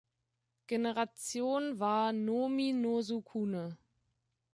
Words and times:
Generation 0.65 1.77
war 1.77 2.11
"Nomi-no-Sukune". 2.11 3.77